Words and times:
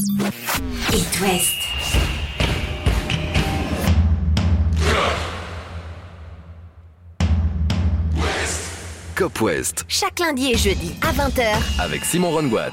It 0.00 1.20
West. 1.20 1.58
Cop 9.16 9.40
West 9.40 9.84
Chaque 9.88 10.20
lundi 10.20 10.52
et 10.52 10.56
jeudi 10.56 10.94
à 11.02 11.12
20h. 11.12 11.80
avec 11.80 12.04
Simon 12.04 12.30
Rongoat. 12.30 12.70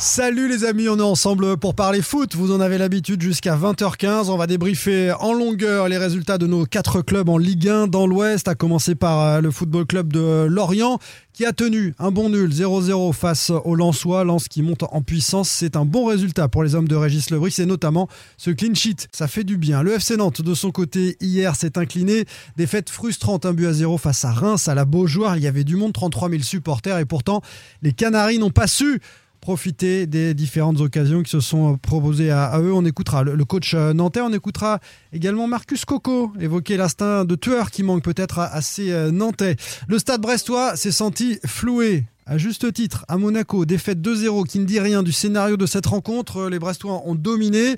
Salut 0.00 0.48
les 0.48 0.64
amis, 0.64 0.88
on 0.88 0.96
est 0.96 1.02
ensemble 1.02 1.58
pour 1.58 1.74
parler 1.74 2.00
foot. 2.00 2.34
Vous 2.34 2.52
en 2.52 2.60
avez 2.60 2.78
l'habitude 2.78 3.20
jusqu'à 3.20 3.54
20h15. 3.54 4.30
On 4.30 4.38
va 4.38 4.46
débriefer 4.46 5.12
en 5.12 5.34
longueur 5.34 5.88
les 5.88 5.98
résultats 5.98 6.38
de 6.38 6.46
nos 6.46 6.64
quatre 6.64 7.02
clubs 7.02 7.28
en 7.28 7.36
Ligue 7.36 7.68
1 7.68 7.86
dans 7.86 8.06
l'Ouest, 8.06 8.48
à 8.48 8.54
commencer 8.54 8.94
par 8.94 9.20
euh, 9.20 9.40
le 9.42 9.50
football 9.50 9.84
club 9.84 10.10
de 10.10 10.46
Lorient 10.48 10.98
qui 11.34 11.46
a 11.46 11.52
tenu 11.52 11.94
un 11.98 12.10
bon 12.10 12.28
nul 12.28 12.50
0-0 12.50 13.12
face 13.12 13.50
au 13.50 13.74
Lensois. 13.74 14.24
Lens 14.24 14.48
qui 14.48 14.62
monte 14.62 14.82
en 14.82 15.02
puissance. 15.02 15.48
C'est 15.48 15.76
un 15.76 15.84
bon 15.84 16.06
résultat 16.06 16.48
pour 16.48 16.62
les 16.62 16.74
hommes 16.74 16.88
de 16.88 16.96
Régis 16.96 17.30
Lebris 17.30 17.54
et 17.58 17.66
notamment 17.66 18.08
ce 18.36 18.50
clean 18.50 18.74
sheet. 18.74 19.08
Ça 19.12 19.28
fait 19.28 19.44
du 19.44 19.56
bien. 19.56 19.82
Le 19.82 19.92
FC 19.92 20.16
Nantes 20.16 20.42
de 20.42 20.54
son 20.54 20.70
côté 20.70 21.16
hier 21.20 21.56
s'est 21.56 21.78
incliné. 21.78 22.24
Défaite 22.56 22.90
frustrante, 22.90 23.46
un 23.46 23.52
but 23.52 23.66
à 23.66 23.72
0 23.72 23.98
face 23.98 24.24
à 24.24 24.32
Reims 24.32 24.68
à 24.68 24.74
la 24.74 24.84
Beaujoire. 24.84 25.36
Il 25.36 25.42
y 25.42 25.46
avait 25.46 25.64
du 25.64 25.76
monde, 25.76 25.92
33 25.92 26.30
000 26.30 26.42
supporters 26.42 26.98
et 26.98 27.04
pourtant 27.04 27.42
les 27.82 27.92
Canaries 27.92 28.38
n'ont 28.38 28.50
pas 28.50 28.66
su 28.66 29.00
profiter 29.40 30.06
des 30.06 30.34
différentes 30.34 30.80
occasions 30.80 31.22
qui 31.22 31.30
se 31.30 31.40
sont 31.40 31.78
proposées 31.78 32.30
à, 32.30 32.58
eux. 32.60 32.72
On 32.72 32.84
écoutera 32.84 33.22
le, 33.22 33.44
coach 33.44 33.74
euh, 33.74 33.92
nantais, 33.92 34.20
on 34.20 34.32
écoutera 34.32 34.80
également 35.12 35.46
Marcus 35.46 35.84
Coco 35.84 36.32
évoquer 36.38 36.76
l'instinct 36.76 37.24
de 37.24 37.34
tueur 37.34 37.70
qui 37.70 37.82
manque 37.82 38.02
peut-être 38.02 38.38
à, 38.38 38.60
ces 38.60 38.92
euh, 38.92 39.10
nantais. 39.10 39.56
Le 39.88 39.98
stade 39.98 40.20
brestois 40.20 40.76
s'est 40.76 40.92
senti 40.92 41.38
floué. 41.46 42.04
À 42.30 42.38
juste 42.38 42.72
titre, 42.72 43.04
à 43.08 43.16
Monaco, 43.16 43.64
défaite 43.64 43.98
2-0 43.98 44.46
qui 44.46 44.60
ne 44.60 44.64
dit 44.64 44.78
rien 44.78 45.02
du 45.02 45.10
scénario 45.10 45.56
de 45.56 45.66
cette 45.66 45.86
rencontre. 45.86 46.48
Les 46.48 46.60
Brestois 46.60 47.02
ont 47.04 47.16
dominé, 47.16 47.74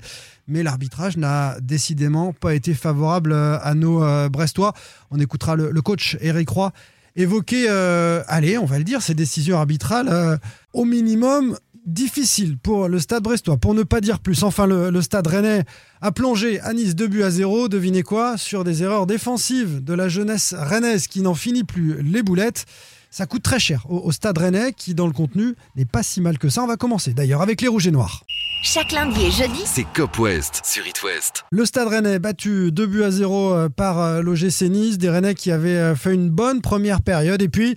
mais 0.47 0.61
l'arbitrage 0.61 1.17
n'a 1.17 1.59
décidément 1.59 2.33
pas 2.33 2.53
été 2.53 2.75
favorable 2.75 3.31
euh, 3.31 3.57
à 3.63 3.73
nos 3.73 4.03
euh, 4.03 4.29
Brestois. 4.29 4.73
On 5.09 5.19
écoutera 5.19 5.55
le 5.55 5.81
coach 5.81 6.17
Eric 6.21 6.49
Roy 6.49 6.71
évoquer, 7.15 7.65
euh, 7.69 8.23
allez, 8.27 8.57
on 8.57 8.65
va 8.65 8.77
le 8.77 8.83
dire, 8.83 9.01
ces 9.01 9.13
décisions 9.13 9.57
arbitrales 9.57 10.09
euh, 10.09 10.37
au 10.73 10.85
minimum 10.85 11.57
difficiles 11.85 12.57
pour 12.57 12.87
le 12.87 12.99
stade 12.99 13.23
brestois, 13.23 13.57
pour 13.57 13.73
ne 13.73 13.83
pas 13.83 13.99
dire 14.01 14.19
plus. 14.19 14.43
Enfin, 14.43 14.65
le, 14.65 15.01
stade 15.01 15.27
rennais 15.27 15.63
a 16.01 16.11
plongé 16.11 16.59
à 16.61 16.73
Nice 16.73 16.95
2 16.95 17.07
buts 17.07 17.23
à 17.23 17.29
0. 17.29 17.67
Devinez 17.67 18.03
quoi? 18.03 18.37
Sur 18.37 18.63
des 18.63 18.83
erreurs 18.83 19.05
défensives 19.05 19.83
de 19.83 19.93
la 19.93 20.07
jeunesse 20.07 20.55
rennaise 20.57 21.07
qui 21.07 21.21
n'en 21.21 21.35
finit 21.35 21.65
plus 21.65 22.01
les 22.01 22.23
boulettes. 22.23 22.65
Ça 23.11 23.25
coûte 23.25 23.43
très 23.43 23.59
cher 23.59 23.85
au, 23.89 23.99
au 23.99 24.11
stade 24.11 24.37
rennais 24.37 24.71
qui, 24.71 24.95
dans 24.95 25.07
le 25.07 25.13
contenu, 25.13 25.55
n'est 25.75 25.85
pas 25.85 26.03
si 26.03 26.21
mal 26.21 26.37
que 26.37 26.49
ça. 26.49 26.63
On 26.63 26.67
va 26.67 26.77
commencer 26.77 27.13
d'ailleurs 27.13 27.41
avec 27.41 27.61
les 27.61 27.67
rouges 27.67 27.87
et 27.87 27.91
noirs. 27.91 28.23
Chaque 28.65 28.93
lundi 28.93 29.25
et 29.25 29.29
jeudi, 29.29 29.59
C'est 29.65 29.83
Cop 29.93 30.17
West 30.19 30.61
sur 30.63 30.87
It 30.87 31.03
West. 31.03 31.43
Le 31.51 31.65
Stade 31.65 31.89
Rennais 31.89 32.17
battu 32.17 32.71
2 32.71 32.87
buts 32.87 33.03
à 33.03 33.11
0 33.11 33.53
euh, 33.53 33.67
par 33.67 33.99
euh, 33.99 34.21
l'OGC 34.21 34.69
Nice, 34.69 34.97
des 34.97 35.09
Rennais 35.09 35.35
qui 35.35 35.51
avaient 35.51 35.75
euh, 35.75 35.95
fait 35.97 36.13
une 36.13 36.29
bonne 36.29 36.61
première 36.61 37.01
période 37.01 37.41
et 37.41 37.49
puis 37.49 37.75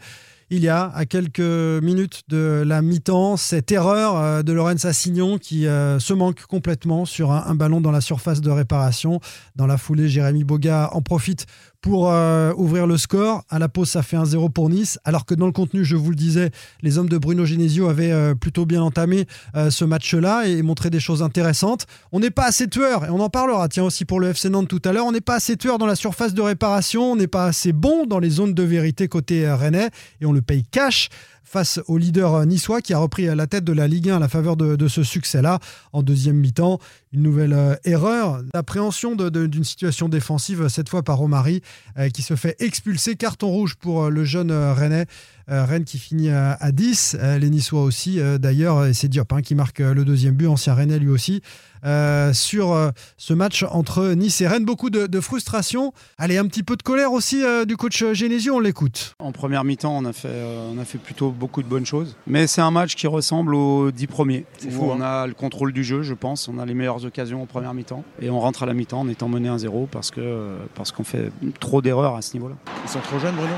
il 0.49 0.61
y 0.61 0.69
a 0.69 0.93
à 0.95 1.05
quelques 1.05 1.41
minutes 1.41 2.23
de 2.29 2.63
la 2.65 2.83
mi-temps 2.83 3.37
cette 3.37 3.73
erreur 3.73 4.45
de 4.45 4.53
Lorenz 4.53 4.87
Assignon 4.87 5.39
qui 5.39 5.67
euh, 5.67 5.99
se 5.99 6.13
manque 6.13 6.43
complètement 6.47 7.05
sur 7.05 7.33
un, 7.33 7.43
un 7.49 7.57
ballon 7.57 7.81
dans 7.81 7.91
la 7.91 8.01
surface 8.01 8.41
de 8.41 8.51
réparation. 8.51 9.19
Dans 9.57 9.67
la 9.67 9.77
foulée, 9.77 10.09
Jérémy 10.09 10.45
Boga 10.45 10.91
en 10.93 11.03
profite 11.03 11.47
pour 11.81 12.11
euh, 12.11 12.53
ouvrir 12.57 12.87
le 12.87 12.97
score. 12.97 13.45
À 13.49 13.59
la 13.59 13.69
pause, 13.69 13.91
ça 13.91 14.03
fait 14.03 14.17
1-0 14.17 14.51
pour 14.51 14.71
Nice. 14.71 14.99
Alors 15.05 15.27
que 15.27 15.35
dans 15.35 15.47
le 15.47 15.53
contenu, 15.53 15.85
je 15.85 15.97
vous 15.97 16.11
le 16.11 16.17
disais, 16.17 16.51
les 16.83 16.99
hommes 16.99 17.09
de 17.09 17.19
Bruno 17.19 17.45
Genesio 17.45 17.89
avaient 17.89 18.13
euh, 18.13 18.35
plutôt 18.35 18.67
bien 18.67 18.83
entamé 18.83 19.27
euh, 19.55 19.71
ce 19.71 19.85
match-là 19.85 20.47
et 20.47 20.63
montré 20.63 20.91
des 20.91 21.01
choses 21.01 21.23
intéressantes. 21.23 21.87
On 22.13 22.21
n'est 22.21 22.31
pas 22.31 22.47
assez 22.47 22.69
tueur, 22.69 23.05
et 23.05 23.11
on 23.11 23.21
en 23.21 23.31
parlera, 23.31 23.69
tiens 23.69 23.85
aussi 23.85 24.05
pour 24.05 24.21
le 24.21 24.29
FC 24.29 24.49
Nantes 24.49 24.69
tout 24.69 24.83
à 24.85 24.93
l'heure, 24.93 25.07
on 25.07 25.13
n'est 25.13 25.21
pas 25.21 25.37
assez 25.37 25.57
tueur 25.57 25.79
dans 25.79 25.87
la 25.87 25.97
surface 25.97 26.35
de 26.35 26.43
réparation, 26.43 27.13
on 27.13 27.17
n'est 27.17 27.27
pas 27.27 27.47
assez 27.47 27.73
bon 27.73 28.07
dans 28.07 28.19
les 28.19 28.31
zones 28.31 28.55
de 28.55 28.63
vérité 28.63 29.09
côté 29.09 29.51
rennais, 29.51 29.91
et 30.21 30.27
on 30.27 30.33
le 30.33 30.43
paye 30.43 30.65
cash 30.71 31.09
face 31.47 31.81
au 31.87 31.97
leader 31.97 32.35
euh, 32.35 32.45
niçois 32.45 32.83
qui 32.83 32.93
a 32.93 32.99
repris 32.99 33.25
la 33.25 33.47
tête 33.47 33.65
de 33.65 33.73
la 33.73 33.87
Ligue 33.87 34.11
1 34.11 34.17
à 34.17 34.19
la 34.19 34.29
faveur 34.29 34.57
de, 34.57 34.89
ce 34.89 35.03
succès-là. 35.03 35.61
En 35.93 36.03
deuxième 36.03 36.37
mi-temps, 36.37 36.81
une 37.13 37.23
nouvelle 37.23 37.53
euh, 37.53 37.77
erreur 37.85 38.43
d'appréhension 38.53 39.15
d'une 39.15 39.65
situation 39.65 40.09
défensive, 40.09 40.69
cette 40.69 40.89
fois 40.89 41.03
par 41.03 41.19
Romari, 41.19 41.63
euh, 41.99 42.09
qui 42.11 42.23
se 42.23 42.35
fait 42.35 42.57
expulser. 42.59 43.15
Carton 43.15 43.49
rouge 43.49 43.77
pour 43.77 44.11
le 44.11 44.25
jeune 44.25 44.53
Rennais. 44.53 45.07
Euh, 45.51 45.65
Rennes 45.65 45.85
qui 45.85 45.99
finit 45.99 46.31
à, 46.31 46.53
à 46.61 46.73
10. 46.73 47.17
Euh, 47.21 47.39
les 47.39 47.51
Niçois 47.51 47.83
aussi, 47.83 48.21
euh, 48.21 48.37
d'ailleurs, 48.39 48.85
et 48.87 48.95
c'est 48.95 49.09
Diop 49.09 49.33
hein, 49.33 49.43
qui 49.43 49.55
marque 49.55 49.79
le 49.79 50.05
deuxième 50.05 50.35
but, 50.35 50.47
ancien 50.49 50.75
Rennais 50.75 50.99
lui 50.99 51.09
aussi. 51.11 51.41
euh, 51.85 52.33
sur 52.33 52.73
euh, 52.73 52.91
ce 53.17 53.33
match 53.33 53.65
entre 53.71 54.09
Nice 54.15 54.41
et 54.41 54.49
Rennes. 54.49 54.65
Beaucoup 54.65 54.91
de, 54.91 55.07
de 55.07 55.21
frustration. 55.21 55.93
Allez, 56.19 56.37
un 56.37 56.47
petit 56.47 56.65
peu 56.65 56.75
de 56.77 56.83
colère 56.83 57.13
aussi 57.13 57.45
euh, 57.45 57.65
du 57.65 57.77
coach 57.77 58.03
Genesio, 58.13 58.57
on 58.57 58.61
l'écoute. 58.61 59.15
En 59.21 59.31
première 59.31 59.63
mi-temps, 59.63 59.97
on 59.97 60.05
a 60.05 60.13
fait, 60.13 60.27
euh, 60.29 60.73
on 60.75 60.79
a 60.81 60.85
fait 60.85 60.99
plutôt 60.99 61.31
beaucoup 61.31 61.63
de 61.63 61.69
bonnes 61.69 61.87
choses. 61.87 62.17
Mais 62.27 62.49
c'est 62.49 62.61
un 62.63 62.73
match 62.73 62.97
qui 62.97 63.07
ressemble 63.07 63.55
aux 63.55 63.93
dix 63.93 64.09
premiers. 64.09 64.47
C'est 64.59 64.69
où 64.69 64.73
fou, 64.73 64.91
On 64.91 65.01
a 65.01 65.29
le 65.29 65.35
contrôle 65.35 65.73
du 65.73 65.85
jeu, 65.85 66.03
je 66.03 66.15
pense. 66.15 66.49
On 66.49 66.59
a 66.59 66.67
les 66.67 66.75
meilleures 66.75 67.05
occasions 67.05 67.43
en 67.43 67.47
première 67.47 67.73
mi-temps. 67.75 68.03
Et 68.21 68.31
on 68.31 68.41
rentre 68.41 68.65
à 68.65 68.67
la 68.67 68.75
mi-temps 68.75 69.01
en 69.01 69.09
étant 69.09 69.29
mené 69.29 69.49
1-0 69.49 69.87
parce 69.87 70.11
que 70.11 70.21
euh, 70.21 70.57
parce 70.75 70.91
qu'on 70.91 71.05
fait 71.05 71.31
trop 71.61 71.83
d'erreurs 71.83 72.17
à 72.17 72.23
ce 72.23 72.33
niveau-là. 72.35 72.57
Ils 72.85 72.91
sont 72.91 73.01
trop 73.01 73.21
jeunes, 73.21 73.37
Bruno? 73.37 73.55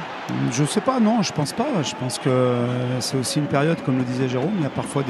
Je 0.52 0.64
sais 0.64 0.82
pas, 0.82 1.00
non, 1.00 1.22
je 1.22 1.32
pense 1.32 1.52
pas. 1.54 1.77
Je 1.82 1.94
pense 1.94 2.18
que 2.18 2.54
c'est 3.00 3.16
aussi 3.16 3.38
une 3.38 3.46
période, 3.46 3.76
comme 3.84 3.98
le 3.98 4.04
disait 4.04 4.28
Jérôme, 4.28 4.52
il 4.56 4.62
y 4.62 4.66
a 4.66 4.70
parfois 4.70 5.04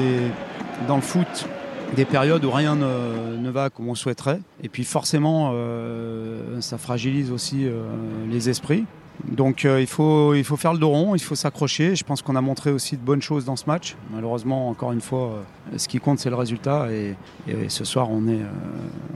dans 0.87 0.95
le 0.95 1.01
foot 1.01 1.47
des 1.95 2.05
périodes 2.05 2.45
où 2.45 2.51
rien 2.51 2.75
ne, 2.75 3.37
ne 3.37 3.49
va 3.49 3.69
comme 3.69 3.89
on 3.89 3.95
souhaiterait. 3.95 4.39
Et 4.63 4.69
puis 4.69 4.83
forcément, 4.83 5.51
euh, 5.53 6.61
ça 6.61 6.77
fragilise 6.77 7.31
aussi 7.31 7.65
euh, 7.65 7.81
les 8.29 8.49
esprits. 8.49 8.85
Donc 9.27 9.65
euh, 9.65 9.81
il, 9.81 9.87
faut, 9.87 10.33
il 10.33 10.43
faut 10.43 10.55
faire 10.57 10.73
le 10.73 10.79
dos 10.79 10.89
rond, 10.89 11.15
il 11.15 11.19
faut 11.21 11.35
s'accrocher. 11.35 11.95
Je 11.95 12.03
pense 12.03 12.21
qu'on 12.21 12.35
a 12.35 12.41
montré 12.41 12.71
aussi 12.71 12.95
de 12.95 13.01
bonnes 13.01 13.21
choses 13.21 13.45
dans 13.45 13.55
ce 13.55 13.65
match. 13.67 13.95
Malheureusement, 14.13 14.69
encore 14.69 14.91
une 14.91 15.01
fois, 15.01 15.31
euh, 15.73 15.77
ce 15.77 15.87
qui 15.87 15.99
compte, 15.99 16.19
c'est 16.19 16.29
le 16.29 16.35
résultat. 16.35 16.87
Et, 16.91 17.15
et 17.47 17.69
ce 17.69 17.83
soir, 17.83 18.09
on 18.09 18.27
est, 18.27 18.41
euh, 18.41 18.47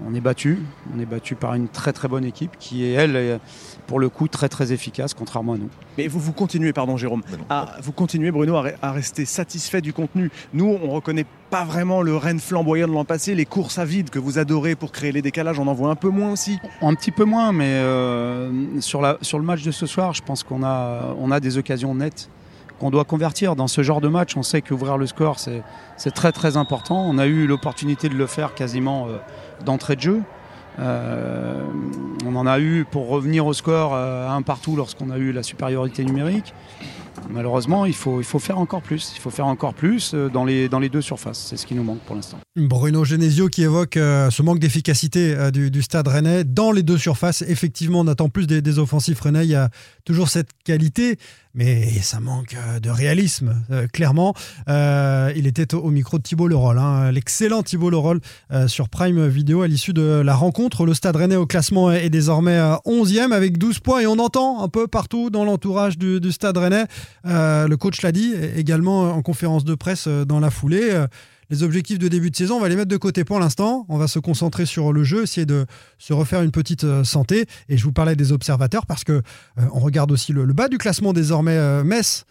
on 0.08 0.14
est 0.14 0.22
battu. 0.22 0.60
On 0.96 1.00
est 1.00 1.06
battu 1.06 1.36
par 1.36 1.54
une 1.54 1.68
très 1.70 1.94
très 1.94 2.08
bonne 2.08 2.26
équipe 2.26 2.52
qui 2.60 2.86
est, 2.86 2.92
elle, 2.94 3.16
est, 3.16 3.40
pour 3.88 4.00
le 4.00 4.10
coup, 4.10 4.28
très 4.28 4.50
très 4.50 4.74
efficace, 4.74 5.14
contrairement 5.14 5.54
à 5.54 5.58
nous. 5.58 5.70
Mais 5.98 6.08
vous, 6.08 6.20
vous 6.20 6.34
continuez, 6.34 6.74
pardon 6.74 6.98
Jérôme, 6.98 7.22
à, 7.50 7.78
vous 7.82 7.92
continuez 7.92 8.32
Bruno 8.32 8.56
à, 8.58 8.64
re- 8.64 8.76
à 8.82 8.92
rester 8.92 9.26
satisfait 9.26 9.82
du 9.82 9.94
contenu. 9.94 10.32
Nous, 10.54 10.66
on 10.84 10.90
reconnaît 10.90 11.26
pas 11.50 11.66
vraiment 11.66 12.02
le 12.02 12.16
Rennes 12.18 12.40
flamboyant 12.40 12.88
de 12.88 12.94
l'an 12.94 13.06
passé, 13.06 13.36
les 13.36 13.46
courses 13.46 13.78
à 13.78 13.86
vide 13.86 14.10
que 14.10 14.18
vous 14.18 14.40
adorez 14.40 14.76
pour 14.76 14.92
créer 14.92 15.12
les 15.12 15.22
décalages, 15.22 15.60
on 15.60 15.68
en 15.68 15.74
voit 15.74 15.92
un 15.92 15.96
peu 15.96 16.10
moins 16.10 16.32
aussi. 16.32 16.58
Un 16.82 16.96
petit 16.96 17.12
peu 17.12 17.26
moins, 17.26 17.52
mais 17.52 17.66
euh, 17.68 18.50
sur, 18.82 19.02
la, 19.02 19.18
sur 19.22 19.38
le 19.38 19.46
match 19.46 19.62
de 19.62 19.70
ce 19.70 19.86
soir, 19.86 19.93
je 19.96 20.22
pense 20.22 20.44
qu'on 20.44 20.64
a, 20.64 21.40
des 21.40 21.58
occasions 21.58 21.96
nettes 21.96 22.30
qu'on 22.80 22.90
doit 22.90 23.06
convertir. 23.06 23.56
Dans 23.56 23.68
ce 23.68 23.84
genre 23.84 24.02
de 24.02 24.08
match, 24.08 24.36
on 24.36 24.44
sait 24.44 24.62
qu'ouvrir 24.62 24.98
le 24.98 25.06
score, 25.06 25.40
c'est 25.40 25.62
c'est 25.98 26.12
très 26.12 26.32
très 26.32 26.58
important. 26.58 27.06
On 27.08 27.18
a 27.18 27.28
eu 27.28 27.46
l'opportunité 27.46 28.10
de 28.10 28.16
le 28.16 28.26
faire 28.26 28.56
quasiment 28.56 29.08
euh, 29.08 29.18
d'entrée 29.64 29.96
de 29.96 30.02
jeu. 30.02 30.22
Euh, 30.80 31.62
on 32.26 32.36
en 32.36 32.48
a 32.48 32.60
eu 32.60 32.86
pour 32.90 33.08
revenir 33.08 33.46
au 33.46 33.54
score 33.54 33.94
euh, 33.94 34.28
un 34.28 34.42
partout 34.42 34.76
lorsqu'on 34.76 35.12
a 35.12 35.18
eu 35.18 35.32
la 35.32 35.44
supériorité 35.44 36.04
numérique. 36.04 36.54
Malheureusement, 37.30 37.86
il 37.86 37.94
faut, 37.94 38.22
il 38.22 38.24
faut 38.24 38.40
faire 38.40 38.58
encore 38.58 38.82
plus. 38.82 39.14
Il 39.16 39.20
faut 39.20 39.30
faire 39.30 39.46
encore 39.48 39.74
plus 39.74 40.14
euh, 40.14 40.30
dans 40.30 40.46
les, 40.46 40.70
dans 40.70 40.80
les 40.80 40.90
deux 40.90 41.02
surfaces. 41.02 41.48
C'est 41.50 41.58
ce 41.58 41.66
qui 41.66 41.76
nous 41.76 41.84
manque 41.84 42.00
pour 42.00 42.16
l'instant. 42.16 42.38
Bruno 42.56 43.04
Genesio 43.04 43.50
qui 43.50 43.64
évoque 43.64 43.98
euh, 43.98 44.30
ce 44.30 44.42
manque 44.42 44.60
d'efficacité 44.60 45.34
euh, 45.36 45.52
du, 45.52 45.82
stade 45.82 46.08
rennais 46.08 46.44
dans 46.44 46.72
les 46.72 46.84
deux 46.84 46.98
surfaces. 46.98 47.42
Effectivement, 47.44 48.02
on 48.02 48.08
attend 48.08 48.30
plus 48.30 48.48
des, 48.48 48.62
des 48.62 48.80
offensifs 48.80 49.20
rennais. 49.20 49.46
Il 49.46 49.52
y 49.52 49.56
a 49.56 49.70
toujours 50.06 50.30
cette 50.30 50.50
qualité, 50.64 51.18
mais 51.54 51.88
ça 52.02 52.20
manque 52.20 52.56
euh, 52.56 52.80
de 52.80 52.90
réalisme, 52.90 53.64
euh, 53.72 53.88
clairement. 53.88 54.34
Euh, 54.70 55.32
il 55.36 55.48
était 55.48 55.76
au, 55.76 55.90
micro 55.92 56.18
de 56.18 56.24
Thibault 56.24 56.48
Leroll, 56.48 56.80
hein, 56.80 57.12
l'excellent 57.12 57.64
Thibault 57.64 57.90
Leroll 57.90 58.20
sur 58.68 58.90
Prime 58.90 59.28
Video 59.28 59.62
à 59.62 59.68
l'issue 59.68 59.94
de 59.94 60.22
la 60.24 60.36
rencontre. 60.36 60.86
Le 60.86 60.94
stade 60.94 61.16
rennais 61.16 61.36
au 61.36 61.46
classement 61.46 61.92
est 61.92 62.10
désormais 62.10 62.58
euh, 62.58 62.76
11e 62.86 63.32
avec 63.32 63.58
12 63.58 63.80
points 63.80 64.02
et 64.02 64.08
on 64.08 64.20
entend 64.20 64.64
un 64.64 64.68
peu 64.68 64.88
partout 64.88 65.30
dans 65.30 65.46
l'entourage 65.46 65.98
du, 65.98 66.32
stade 66.32 66.58
rennais. 66.58 66.86
le 67.24 67.76
coach 67.76 68.02
l'a 68.02 68.12
dit 68.12 68.34
également 68.56 69.12
en 69.12 69.22
conférence 69.22 69.64
de 69.66 69.76
presse 69.76 70.08
dans 70.08 70.40
la 70.40 70.50
foulée. 70.50 71.06
Les 71.50 71.64
objectifs 71.64 72.00
de 72.00 72.08
début 72.08 72.32
de 72.32 72.36
saison, 72.36 72.56
on 72.58 72.60
va 72.60 72.70
les 72.70 72.76
mettre 72.76 72.90
de 72.90 72.98
côté 72.98 73.24
pour 73.24 73.40
l'instant. 73.40 73.86
On 73.90 73.98
va 73.98 74.08
se 74.08 74.20
concentrer 74.20 74.66
sur 74.66 74.94
le 74.94 75.04
jeu, 75.04 75.24
essayer 75.24 75.46
de 75.46 75.66
se 75.98 76.14
refaire 76.14 76.42
une 76.42 76.52
petite 76.52 76.84
euh, 76.84 77.04
santé. 77.04 77.46
Et 77.70 77.78
je 77.78 77.84
vous 77.84 77.94
parlais 77.94 78.16
des 78.16 78.32
observateurs 78.32 78.86
parce 78.86 79.04
que 79.04 79.14
euh, 79.14 79.22
on 79.74 79.80
regarde 79.80 80.12
aussi 80.12 80.34
le, 80.34 80.46
le 80.46 80.54
bas 80.54 80.68
du 80.68 80.78
classement 80.78 81.14
désormais. 81.14 81.58
euh, 81.58 81.84
Metz, 81.84 82.26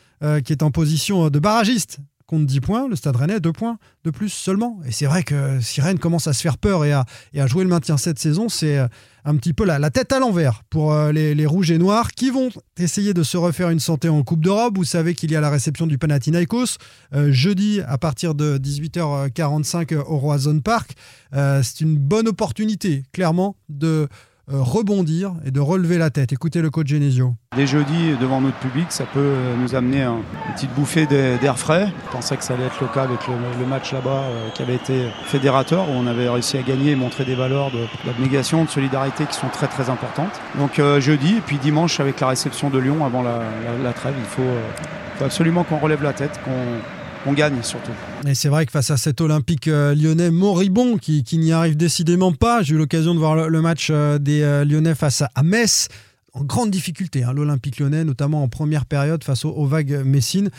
qui 0.44 0.52
est 0.52 0.62
en 0.62 0.70
position 0.70 1.30
de 1.30 1.38
barragiste 1.40 1.98
contre 2.32 2.46
10 2.46 2.60
points, 2.60 2.88
le 2.88 2.96
Stade 2.96 3.16
Rennais 3.16 3.40
2 3.40 3.52
points 3.52 3.76
de 4.04 4.10
plus 4.10 4.30
seulement. 4.30 4.80
Et 4.86 4.90
c'est 4.90 5.04
vrai 5.04 5.22
que 5.22 5.60
si 5.60 5.82
Rennes 5.82 5.98
commence 5.98 6.26
à 6.28 6.32
se 6.32 6.40
faire 6.40 6.56
peur 6.56 6.82
et 6.86 6.90
à, 6.90 7.04
et 7.34 7.42
à 7.42 7.46
jouer 7.46 7.62
le 7.62 7.68
maintien 7.68 7.98
cette 7.98 8.18
saison, 8.18 8.48
c'est 8.48 8.78
euh, 8.78 8.88
un 9.26 9.36
petit 9.36 9.52
peu 9.52 9.66
la, 9.66 9.78
la 9.78 9.90
tête 9.90 10.12
à 10.12 10.18
l'envers 10.18 10.62
pour 10.70 10.94
euh, 10.94 11.12
les, 11.12 11.34
les 11.34 11.44
rouges 11.44 11.70
et 11.70 11.76
noirs 11.76 12.12
qui 12.12 12.30
vont 12.30 12.48
essayer 12.78 13.12
de 13.12 13.22
se 13.22 13.36
refaire 13.36 13.68
une 13.68 13.80
santé 13.80 14.08
en 14.08 14.22
Coupe 14.22 14.42
d'Europe. 14.42 14.78
Vous 14.78 14.84
savez 14.84 15.14
qu'il 15.14 15.30
y 15.30 15.36
a 15.36 15.42
la 15.42 15.50
réception 15.50 15.86
du 15.86 15.98
Panathinaikos 15.98 16.78
euh, 17.12 17.30
jeudi 17.32 17.82
à 17.86 17.98
partir 17.98 18.34
de 18.34 18.56
18h45 18.56 19.98
au 19.98 20.16
Roison 20.16 20.58
Park. 20.60 20.94
C'est 21.34 21.80
une 21.80 21.98
bonne 21.98 22.28
opportunité, 22.28 23.04
clairement, 23.12 23.56
de 23.68 24.08
rebondir 24.48 25.32
et 25.44 25.50
de 25.50 25.60
relever 25.60 25.98
la 25.98 26.10
tête. 26.10 26.32
Écoutez 26.32 26.60
le 26.62 26.70
coach 26.70 26.88
Genesio. 26.88 27.34
Dès 27.56 27.66
jeudi, 27.66 28.16
devant 28.20 28.40
notre 28.40 28.56
public, 28.58 28.86
ça 28.90 29.04
peut 29.04 29.20
euh, 29.20 29.54
nous 29.60 29.74
amener 29.74 30.02
un- 30.02 30.16
une 30.48 30.54
petite 30.54 30.74
bouffée 30.74 31.06
d'air 31.06 31.58
frais. 31.58 31.88
Je 32.06 32.12
pensais 32.12 32.36
que 32.36 32.44
ça 32.44 32.54
allait 32.54 32.64
être 32.66 32.80
le 32.80 32.88
cas 32.88 33.02
avec 33.04 33.20
le, 33.28 33.66
match 33.66 33.92
là-bas 33.92 34.10
euh, 34.10 34.48
qui 34.54 34.62
avait 34.62 34.74
été 34.74 35.06
fédérateur, 35.26 35.88
où 35.88 35.92
on 35.92 36.06
avait 36.06 36.28
réussi 36.28 36.58
à 36.58 36.62
gagner 36.62 36.92
et 36.92 36.96
montrer 36.96 37.24
des 37.24 37.34
valeurs 37.34 37.70
d'abnégation, 38.04 38.64
de 38.64 38.70
solidarité 38.70 39.24
qui 39.26 39.34
sont 39.34 39.48
très 39.48 39.68
très 39.68 39.90
importantes. 39.90 40.32
Donc 40.58 40.78
euh, 40.78 41.00
jeudi, 41.00 41.36
et 41.36 41.40
puis 41.40 41.58
dimanche 41.58 42.00
avec 42.00 42.20
la 42.20 42.28
réception 42.28 42.68
de 42.70 42.78
Lyon 42.78 43.04
avant 43.04 43.22
la, 43.22 43.92
trêve, 43.92 44.14
il 44.18 44.24
faut, 44.24 44.42
euh, 44.42 45.24
absolument 45.24 45.62
qu'on 45.64 45.78
relève 45.78 46.02
la 46.02 46.12
tête, 46.12 46.40
qu'on 47.24 47.32
gagne 47.32 47.62
surtout. 47.62 47.92
Et 48.26 48.34
c'est 48.34 48.48
vrai 48.48 48.66
que 48.66 48.72
face 48.72 48.90
à 48.90 48.96
cet 48.96 49.20
Olympique 49.20 49.68
euh, 49.68 49.94
lyonnais 49.94 50.30
moribond 50.30 50.96
qui, 50.96 51.24
n'y 51.32 51.52
arrive 51.52 51.76
décidément 51.76 52.32
pas, 52.32 52.62
j'ai 52.62 52.74
eu 52.74 52.78
l'occasion 52.78 53.14
de 53.14 53.18
voir 53.18 53.48
le, 53.48 53.60
match 53.62 53.88
euh, 53.90 54.18
des 54.18 54.42
euh, 54.42 54.64
Lyonnais 54.64 54.94
face 54.94 55.22
à, 55.34 55.42
Metz 55.42 55.88
en 56.34 56.44
grande 56.44 56.70
difficulté. 56.70 57.24
hein, 57.24 57.32
L'Olympique 57.32 57.78
lyonnais, 57.78 58.04
notamment 58.04 58.42
en 58.42 58.48
première 58.48 58.86
période 58.86 59.22
face 59.24 59.44
au, 59.44 59.50
au 59.50 59.66
Vague 59.66 60.02
Messine. 60.04 60.50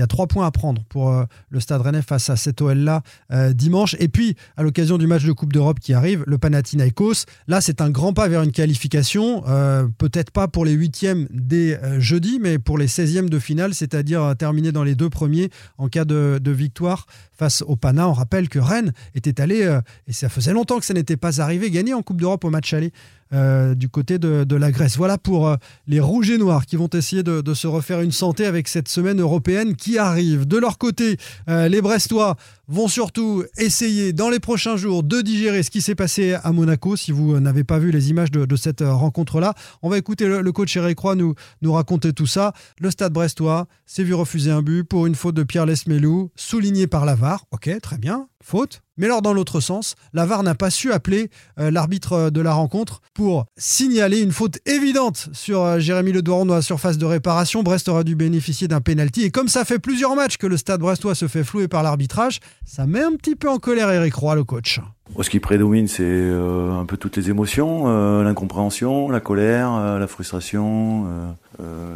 Il 0.00 0.02
y 0.02 0.04
a 0.04 0.06
trois 0.06 0.26
points 0.26 0.46
à 0.46 0.50
prendre 0.50 0.82
pour 0.84 1.10
euh, 1.10 1.24
le 1.50 1.60
Stade 1.60 1.82
Rennais 1.82 2.00
face 2.00 2.30
à 2.30 2.36
cet 2.36 2.62
OL-là 2.62 3.02
euh, 3.32 3.52
dimanche. 3.52 3.96
Et 3.98 4.08
puis, 4.08 4.34
à 4.56 4.62
l'occasion 4.62 4.96
du 4.96 5.06
match 5.06 5.24
de 5.24 5.32
Coupe 5.32 5.52
d'Europe 5.52 5.78
qui 5.78 5.92
arrive, 5.92 6.24
le 6.26 6.38
Panathinaikos, 6.38 7.26
là, 7.48 7.60
c'est 7.60 7.82
un 7.82 7.90
grand 7.90 8.14
pas 8.14 8.26
vers 8.26 8.42
une 8.42 8.50
qualification. 8.50 9.44
euh, 9.46 9.86
Peut-être 9.98 10.30
pas 10.30 10.48
pour 10.48 10.64
les 10.64 10.72
huitièmes 10.72 11.28
dès 11.30 11.78
jeudi, 12.00 12.38
mais 12.40 12.58
pour 12.58 12.78
les 12.78 12.86
16e 12.86 13.28
de 13.28 13.38
finale, 13.38 13.74
c'est-à-dire 13.74 14.34
terminer 14.38 14.72
dans 14.72 14.84
les 14.84 14.94
deux 14.94 15.10
premiers 15.10 15.50
en 15.76 15.88
cas 15.88 16.06
de, 16.06 16.40
victoire 16.50 17.04
face 17.30 17.60
au 17.60 17.76
Pana. 17.76 18.08
On 18.08 18.14
rappelle 18.14 18.48
que 18.48 18.58
Rennes 18.58 18.94
était 19.14 19.38
allé, 19.42 19.80
et 20.06 20.12
ça 20.14 20.30
faisait 20.30 20.54
longtemps 20.54 20.78
que 20.78 20.86
ça 20.86 20.94
n'était 20.94 21.18
pas 21.18 21.42
arrivé, 21.42 21.70
gagner 21.70 21.92
en 21.92 22.00
Coupe 22.00 22.22
d'Europe 22.22 22.44
au 22.44 22.50
match 22.50 22.72
aller. 22.72 22.92
Euh, 23.32 23.74
du 23.76 23.88
côté 23.88 24.18
de, 24.18 24.56
la 24.56 24.72
Grèce. 24.72 24.96
Voilà 24.96 25.18
pour 25.18 25.46
euh, 25.46 25.56
les 25.86 26.00
rouges 26.00 26.30
et 26.30 26.38
noirs 26.38 26.66
qui 26.66 26.76
vont 26.76 26.88
essayer 26.92 27.22
de, 27.22 27.54
se 27.54 27.66
refaire 27.66 28.00
une 28.00 28.10
santé 28.12 28.44
avec 28.44 28.66
cette 28.66 28.88
semaine 28.88 29.20
européenne 29.20 29.76
qui 29.76 29.98
arrive. 29.98 30.46
De 30.46 30.58
leur 30.58 30.78
côté, 30.78 31.16
euh, 31.48 31.68
les 31.68 31.80
Brestois 31.80 32.36
vont 32.66 32.88
surtout 32.88 33.44
essayer 33.56 34.12
dans 34.12 34.30
les 34.30 34.40
prochains 34.40 34.76
jours 34.76 35.02
de 35.02 35.20
digérer 35.20 35.62
ce 35.62 35.70
qui 35.70 35.80
s'est 35.80 35.94
passé 35.94 36.34
à 36.42 36.52
Monaco. 36.52 36.96
Si 36.96 37.12
vous 37.12 37.38
n'avez 37.38 37.62
pas 37.62 37.78
vu 37.78 37.90
les 37.90 38.10
images 38.10 38.30
de, 38.30 38.56
cette 38.56 38.82
rencontre-là, 38.82 39.54
on 39.82 39.90
va 39.90 39.98
écouter 39.98 40.26
le, 40.26 40.52
coach 40.52 40.76
Eric 40.76 40.98
Roy 40.98 41.14
nous, 41.14 41.34
nous 41.62 41.72
raconter 41.72 42.12
tout 42.12 42.26
ça. 42.26 42.52
Le 42.80 42.90
stade 42.90 43.12
brestois 43.12 43.66
s'est 43.86 44.04
vu 44.04 44.14
refuser 44.14 44.50
un 44.50 44.62
but 44.62 44.82
pour 44.82 45.06
une 45.06 45.14
faute 45.14 45.34
de 45.34 45.42
Pierre 45.44 45.66
Lesmelou, 45.66 46.30
souligné 46.34 46.86
par 46.86 47.04
la 47.04 47.14
VAR. 47.14 47.44
Ok, 47.52 47.70
très 47.80 47.98
bien, 47.98 48.26
faute. 48.42 48.82
Mais 48.96 49.06
alors 49.06 49.22
dans 49.22 49.32
l'autre 49.32 49.60
sens, 49.60 49.94
la 50.12 50.26
VAR 50.26 50.42
n'a 50.42 50.54
pas 50.54 50.70
su 50.70 50.92
appeler 50.92 51.30
euh, 51.58 51.70
l'arbitre 51.70 52.12
euh, 52.12 52.30
de 52.30 52.40
la 52.40 52.52
rencontre 52.52 53.00
pour 53.14 53.46
signaler 53.56 54.20
une 54.20 54.32
faute 54.32 54.58
évidente 54.66 55.28
sur 55.32 55.62
euh, 55.62 55.78
Jérémy 55.78 56.12
Le 56.12 56.22
Doiron 56.22 56.46
dans 56.46 56.54
la 56.54 56.62
surface 56.62 56.98
de 56.98 57.06
réparation. 57.06 57.62
Brest 57.62 57.88
aura 57.88 58.04
dû 58.04 58.14
bénéficier 58.14 58.68
d'un 58.68 58.80
penalty. 58.80 59.22
Et 59.22 59.30
comme 59.30 59.48
ça 59.48 59.64
fait 59.64 59.78
plusieurs 59.78 60.14
matchs 60.16 60.36
que 60.36 60.46
le 60.46 60.56
stade 60.56 60.80
brestois 60.80 61.14
se 61.14 61.28
fait 61.28 61.44
flouer 61.44 61.68
par 61.68 61.82
l'arbitrage, 61.82 62.40
ça 62.64 62.86
met 62.86 63.02
un 63.02 63.12
petit 63.12 63.36
peu 63.36 63.48
en 63.48 63.58
colère 63.58 63.90
Eric 63.90 64.14
Roy, 64.14 64.34
le 64.34 64.44
coach. 64.44 64.80
Ce 65.22 65.28
qui 65.28 65.38
prédomine, 65.38 65.86
c'est 65.86 66.02
euh, 66.02 66.72
un 66.72 66.86
peu 66.86 66.96
toutes 66.96 67.16
les 67.16 67.28
émotions, 67.28 67.84
euh, 67.86 68.24
l'incompréhension, 68.24 69.10
la 69.10 69.20
colère, 69.20 69.74
euh, 69.74 69.98
la 69.98 70.06
frustration, 70.06 71.06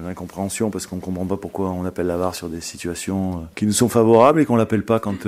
l'incompréhension 0.04 0.68
parce 0.70 0.86
qu'on 0.86 0.98
comprend 0.98 1.24
pas 1.24 1.38
pourquoi 1.38 1.70
on 1.70 1.86
appelle 1.86 2.06
la 2.06 2.18
VAR 2.18 2.34
sur 2.34 2.50
des 2.50 2.60
situations 2.60 3.46
qui 3.54 3.64
nous 3.64 3.72
sont 3.72 3.88
favorables 3.88 4.40
et 4.40 4.44
qu'on 4.44 4.56
l'appelle 4.56 4.84
pas 4.84 5.00
quand 5.00 5.26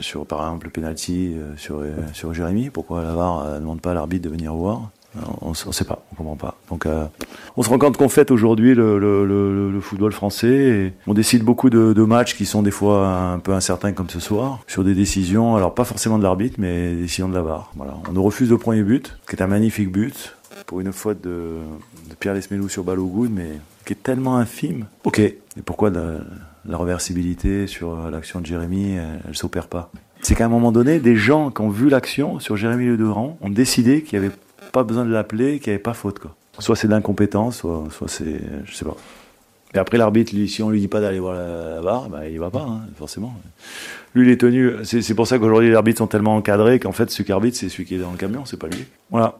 sur 0.00 0.24
par 0.24 0.40
exemple 0.40 0.66
le 0.66 0.70
penalty 0.70 1.36
sur 1.58 1.82
sur 2.14 2.32
Jérémy, 2.32 2.70
pourquoi 2.70 3.02
la 3.02 3.12
VAR 3.12 3.44
euh, 3.44 3.58
demande 3.58 3.82
pas 3.82 3.90
à 3.90 3.94
l'arbitre 3.94 4.24
de 4.24 4.30
venir 4.30 4.54
voir? 4.54 4.90
On, 5.40 5.50
on 5.50 5.72
sait 5.72 5.84
pas, 5.84 6.04
on 6.12 6.16
comprend 6.16 6.36
pas. 6.36 6.54
Donc, 6.70 6.86
euh, 6.86 7.06
on 7.56 7.62
se 7.62 7.68
rend 7.68 7.78
compte 7.78 7.96
qu'on 7.96 8.08
fait 8.08 8.30
aujourd'hui 8.30 8.74
le, 8.74 9.78
football 9.80 10.12
français 10.12 10.48
et 10.48 10.92
on 11.06 11.14
décide 11.14 11.42
beaucoup 11.42 11.70
de, 11.70 12.02
matchs 12.02 12.36
qui 12.36 12.46
sont 12.46 12.62
des 12.62 12.70
fois 12.70 13.08
un 13.08 13.38
peu 13.38 13.52
incertains 13.52 13.92
comme 13.92 14.08
ce 14.08 14.20
soir 14.20 14.60
sur 14.66 14.84
des 14.84 14.94
décisions, 14.94 15.56
alors 15.56 15.74
pas 15.74 15.84
forcément 15.84 16.18
de 16.18 16.22
l'arbitre, 16.22 16.56
mais 16.58 16.94
des 16.94 17.02
décisions 17.02 17.28
de 17.28 17.34
la 17.34 17.42
VAR. 17.42 17.72
Voilà. 17.76 17.94
On 18.08 18.12
nous 18.12 18.22
refuse 18.22 18.50
le 18.50 18.58
premier 18.58 18.82
but, 18.82 19.16
qui 19.28 19.36
est 19.36 19.42
un 19.42 19.46
magnifique 19.46 19.92
but 19.92 20.34
pour 20.66 20.80
une 20.80 20.92
faute 20.92 21.20
de, 21.22 21.58
Pierre 22.18 22.34
Lesmelou 22.34 22.68
sur 22.68 22.84
Balogun, 22.84 23.28
mais 23.30 23.60
qui 23.84 23.92
est 23.92 24.02
tellement 24.02 24.36
infime. 24.36 24.86
Ok. 25.04 25.18
Et 25.18 25.36
pourquoi 25.64 25.90
la, 25.90 26.18
la 26.66 26.76
reversibilité 26.76 27.66
sur 27.66 28.10
l'action 28.10 28.40
de 28.40 28.46
Jérémy, 28.46 28.92
elle, 28.92 29.20
elle 29.28 29.36
s'opère 29.36 29.68
pas? 29.68 29.90
C'est 30.20 30.34
qu'à 30.34 30.46
un 30.46 30.48
moment 30.48 30.72
donné, 30.72 30.98
des 30.98 31.16
gens 31.16 31.50
qui 31.50 31.60
ont 31.60 31.70
vu 31.70 31.88
l'action 31.88 32.40
sur 32.40 32.56
Jérémy 32.56 32.86
Le 32.86 32.96
Doran 32.96 33.38
ont 33.40 33.50
décidé 33.50 34.02
qu'il 34.02 34.20
y 34.20 34.24
avait 34.24 34.34
pas 34.70 34.84
besoin 34.84 35.04
de 35.04 35.12
l'appeler, 35.12 35.58
qu'il 35.58 35.70
n'y 35.70 35.74
avait 35.74 35.82
pas 35.82 35.94
faute. 35.94 36.18
Quoi. 36.18 36.34
Soit 36.58 36.76
c'est 36.76 36.88
de 36.88 36.92
l'incompétence, 36.92 37.58
soit, 37.58 37.84
soit 37.90 38.08
c'est. 38.08 38.40
Je 38.64 38.74
sais 38.74 38.84
pas. 38.84 38.96
Et 39.74 39.78
après, 39.78 39.98
l'arbitre, 39.98 40.32
si 40.46 40.62
on 40.62 40.70
lui 40.70 40.80
dit 40.80 40.88
pas 40.88 41.00
d'aller 41.00 41.20
voir 41.20 41.34
la, 41.34 41.80
VAR, 41.80 42.08
bah, 42.08 42.26
il 42.26 42.38
va 42.38 42.50
pas, 42.50 42.62
hein, 42.62 42.80
forcément. 42.96 43.34
Lui, 44.14 44.26
il 44.26 44.32
est 44.32 44.40
tenu. 44.40 44.72
C'est 44.84 45.14
pour 45.14 45.26
ça 45.26 45.38
qu'aujourd'hui, 45.38 45.68
les 45.68 45.74
arbitres 45.74 45.98
sont 45.98 46.06
tellement 46.06 46.36
encadrés 46.36 46.80
qu'en 46.80 46.92
fait, 46.92 47.10
celui 47.10 47.24
qui 47.24 47.32
arbitre, 47.32 47.56
c'est 47.56 47.68
celui 47.68 47.84
qui 47.84 47.96
est 47.96 47.98
dans 47.98 48.10
le 48.10 48.16
camion, 48.16 48.44
c'est 48.46 48.56
pas 48.56 48.68
lui. 48.68 48.86
Voilà. 49.10 49.38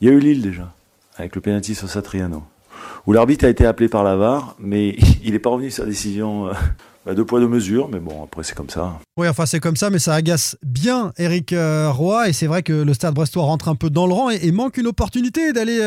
Il 0.00 0.08
y 0.08 0.10
a 0.10 0.14
eu 0.14 0.20
Lille 0.20 0.42
déjà, 0.42 0.72
avec 1.16 1.34
le 1.34 1.40
penalty 1.40 1.74
sur 1.74 1.88
Satriano, 1.88 2.44
où 3.06 3.12
l'arbitre 3.12 3.44
a 3.44 3.48
été 3.48 3.66
appelé 3.66 3.88
par 3.88 4.04
la 4.04 4.16
VAR, 4.16 4.56
mais 4.58 4.96
il 5.24 5.32
n'est 5.32 5.38
pas 5.38 5.50
revenu 5.50 5.70
sur 5.70 5.84
sa 5.84 5.88
décision. 5.88 6.48
euh, 6.48 6.52
bah, 7.06 7.14
deux 7.14 7.24
poids, 7.24 7.38
deux 7.38 7.46
mesures, 7.46 7.88
mais 7.88 8.00
bon, 8.00 8.24
après, 8.24 8.42
c'est 8.42 8.56
comme 8.56 8.68
ça. 8.68 8.98
Oui, 9.16 9.28
enfin 9.28 9.46
c'est 9.46 9.60
comme 9.60 9.76
ça, 9.76 9.90
mais 9.90 10.00
ça 10.00 10.14
agace 10.14 10.58
bien 10.64 11.12
Eric 11.18 11.52
euh, 11.52 11.88
Roy. 11.88 12.28
Et 12.28 12.32
c'est 12.32 12.48
vrai 12.48 12.64
que 12.64 12.72
le 12.72 12.94
Stade 12.94 13.14
Brestois 13.14 13.44
rentre 13.44 13.68
un 13.68 13.76
peu 13.76 13.90
dans 13.90 14.08
le 14.08 14.12
rang 14.12 14.28
et, 14.30 14.50
manque 14.50 14.76
une 14.76 14.88
opportunité 14.88 15.52
d'aller 15.52 15.78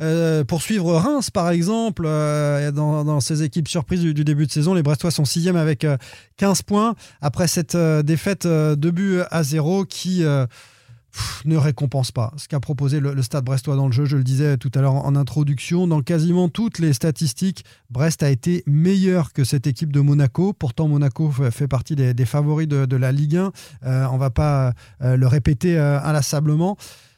euh, 0.00 0.44
poursuivre 0.44 0.94
Reims, 0.94 1.30
par 1.30 1.50
exemple, 1.50 2.04
dans, 2.04 3.04
dans 3.04 3.18
ces 3.18 3.42
équipes 3.42 3.66
surprises 3.66 4.02
du, 4.02 4.14
début 4.14 4.46
de 4.46 4.52
saison. 4.52 4.72
Les 4.72 4.84
Brestois 4.84 5.10
sont 5.10 5.24
sixième 5.24 5.56
avec 5.56 5.82
euh, 5.82 5.96
15 6.36 6.62
points 6.62 6.94
après 7.20 7.48
cette 7.48 7.76
défaite 7.76 8.46
de 8.46 8.90
buts 8.90 9.18
à 9.32 9.42
zéro 9.42 9.84
qui 9.84 10.22
ne 11.44 11.56
récompense 11.56 12.12
pas 12.12 12.32
ce 12.36 12.48
qu'a 12.48 12.60
proposé 12.60 13.00
le, 13.00 13.20
Stade 13.22 13.44
Brestois 13.44 13.76
dans 13.76 13.86
le 13.86 13.92
jeu. 13.92 14.04
Je 14.04 14.16
le 14.16 14.24
disais 14.24 14.56
tout 14.56 14.70
à 14.74 14.80
l'heure 14.80 14.94
en, 14.94 15.16
introduction, 15.16 15.86
dans 15.86 16.02
quasiment 16.02 16.48
toutes 16.48 16.78
les 16.78 16.92
statistiques, 16.92 17.64
Brest 17.90 18.22
a 18.22 18.30
été 18.30 18.62
meilleur 18.66 19.32
que 19.32 19.44
cette 19.44 19.66
équipe 19.66 19.92
de 19.92 20.00
Monaco. 20.00 20.52
Pourtant, 20.52 20.88
Monaco 20.88 21.30
fait, 21.30 21.68
partie 21.68 21.96
des, 21.96 22.24
favoris 22.24 22.68
de, 22.68 22.96
la 22.96 23.12
Ligue 23.12 23.36
1. 23.36 23.52
Euh, 23.84 24.06
on 24.10 24.18
va 24.18 24.30
pas 24.30 24.72
euh, 25.02 25.16
le 25.16 25.26
répéter 25.26 25.78
euh, 25.78 26.00
inlassablement. 26.02 26.76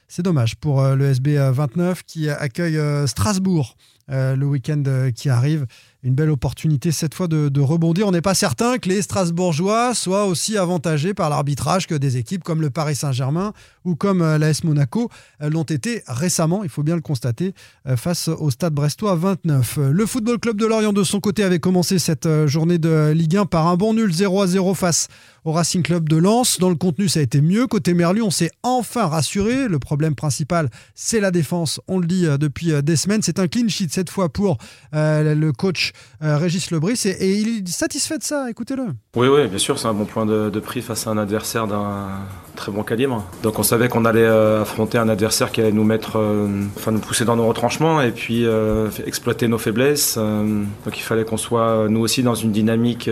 C'est 0.09 0.23
dommage 0.23 0.57
pour 0.57 0.83
le 0.83 1.07
SB 1.07 1.51
29 1.53 2.05
qui 2.05 2.29
accueille 2.29 2.79
Strasbourg 3.09 3.77
le 4.09 4.45
week-end 4.45 4.83
qui 5.15 5.29
arrive. 5.29 5.67
Une 6.05 6.15
belle 6.15 6.29
opportunité 6.31 6.93
cette 6.93 7.15
fois 7.15 7.29
de, 7.29 7.61
rebondir. 7.61 8.07
On 8.07 8.11
n'est 8.11 8.21
pas 8.21 8.35
certain 8.35 8.77
que 8.77 8.91
les 8.91 9.01
Strasbourgeois 9.01 9.95
soient 9.95 10.27
aussi 10.27 10.59
avantagés 10.59 11.15
par 11.15 11.31
l'arbitrage 11.31 11.87
que 11.87 11.95
des 11.95 12.19
équipes 12.19 12.45
comme 12.45 12.61
le 12.61 12.69
Paris 12.69 12.95
Saint-Germain 12.95 13.55
ou 13.87 13.97
comme 13.97 14.21
euh, 14.21 14.37
l'AS 14.37 14.65
Monaco 14.65 15.11
euh, 15.43 15.51
l'ont 15.51 15.63
été 15.63 16.03
récemment, 16.07 16.63
il 16.63 16.69
faut 16.69 16.83
bien 16.83 16.95
le 16.95 17.01
constater, 17.01 17.55
euh, 17.87 17.97
face 17.97 18.29
au 18.29 18.51
Stade 18.51 18.75
Brestois 18.75 19.15
29. 19.15 19.79
Euh, 19.79 19.91
Le 19.91 20.07
Football 20.07 20.39
Club 20.39 20.57
de 20.57 20.67
Lorient 20.67 20.93
de 20.93 21.05
son 21.05 21.21
côté 21.21 21.43
avait 21.43 21.59
commencé 21.59 21.99
cette 21.99 22.29
journée 22.47 22.79
de 22.79 23.13
Ligue 23.15 23.37
1 23.37 23.47
par 23.47 23.67
un 23.67 23.77
bon 23.77 23.95
nul 23.95 24.13
0 24.13 24.43
à 24.43 24.47
0 24.47 24.75
face 24.75 25.09
au 25.45 25.53
Racing 25.53 25.83
Club 25.83 26.09
de 26.09 26.17
Lens. 26.17 26.59
Dans 26.59 26.71
le 26.71 26.77
contenu, 26.77 27.09
ça 27.09 27.21
a 27.21 27.23
été 27.23 27.41
mieux. 27.41 27.67
Côté 27.67 27.95
Merlu, 27.95 28.23
on 28.23 28.31
s'est 28.31 28.51
enfin 28.63 29.07
rassuré. 29.07 29.69
Le 29.69 29.79
problème 29.79 30.15
principal, 30.15 30.71
c'est 30.95 31.21
la 31.21 31.31
défense. 31.31 31.81
On 31.89 31.99
le 31.99 32.07
dit 32.07 32.27
depuis 32.39 32.83
des 32.83 32.97
semaines. 32.97 33.21
C'est 33.23 33.39
un 33.39 33.47
clean 33.47 33.69
sheet 33.69 33.89
cette 33.91 34.09
fois 34.09 34.31
pour 34.31 34.57
le 34.93 35.51
coach 35.51 35.93
euh, 36.23 36.37
Régis 36.37 36.71
Lebris 36.71 37.01
et, 37.05 37.11
et 37.11 37.31
il 37.39 37.59
est 37.59 37.69
satisfait 37.69 38.19
de 38.19 38.23
ça. 38.23 38.51
Écoutez-le. 38.51 38.87
Oui, 39.17 39.29
oui, 39.29 39.47
bien 39.49 39.59
sûr, 39.59 39.79
c'est 39.79 39.89
un 39.89 39.95
bon 39.95 40.05
point 40.05 40.27
de, 40.27 40.51
de 40.51 40.61
prix 40.61 40.83
face 40.83 41.07
à 41.07 41.11
un 41.11 41.19
adversaire 41.19 41.67
d'un 41.67 42.09
très 42.55 42.73
bon 42.73 42.83
calibre. 42.83 43.25
Donc 43.43 43.59
on 43.59 43.63
savait 43.63 43.89
qu'on 43.89 44.05
allait 44.05 44.21
euh, 44.21 44.63
affronter 44.63 44.99
un 44.99 45.09
adversaire 45.09 45.51
qui 45.51 45.61
allait 45.61 45.73
nous 45.73 45.85
mettre, 45.85 46.19
euh, 46.19 46.47
enfin 46.77 46.93
nous 46.93 47.01
pousser 47.01 47.25
dans 47.25 47.37
nos 47.37 47.47
retranchements 47.47 48.01
et 48.01 48.11
puis 48.11 48.47
euh, 48.47 48.89
exploiter 49.07 49.49
nos 49.49 49.59
faiblesses. 49.59 50.17
donc 50.17 50.97
il 50.97 51.03
fallait 51.03 51.25
qu'on 51.25 51.37
soit 51.37 51.87
nous 51.89 52.01
aussi 52.01 52.23
dans 52.23 52.35
une 52.35 52.53
dynamique 52.53 53.11